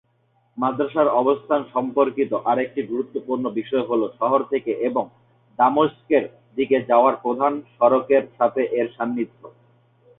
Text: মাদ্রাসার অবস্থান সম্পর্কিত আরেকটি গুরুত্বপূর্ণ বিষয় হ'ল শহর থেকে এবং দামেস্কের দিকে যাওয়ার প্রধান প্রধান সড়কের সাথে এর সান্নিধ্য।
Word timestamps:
মাদ্রাসার 0.57 1.07
অবস্থান 1.13 1.61
সম্পর্কিত 1.73 2.31
আরেকটি 2.45 2.81
গুরুত্বপূর্ণ 2.83 3.45
বিষয় 3.49 3.83
হ'ল 3.87 4.01
শহর 4.19 4.41
থেকে 4.43 4.71
এবং 4.87 5.03
দামেস্কের 5.59 6.23
দিকে 6.57 6.77
যাওয়ার 6.89 7.15
প্রধান 7.15 7.53
প্রধান 7.61 7.71
সড়কের 7.75 8.23
সাথে 8.37 8.61
এর 8.79 8.87
সান্নিধ্য। 8.97 9.41